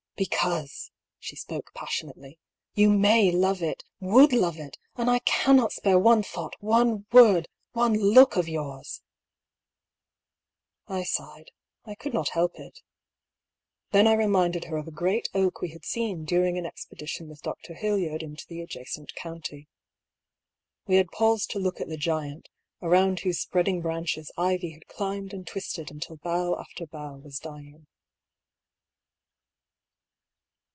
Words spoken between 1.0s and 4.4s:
she spoke passionately," you may love it— ^would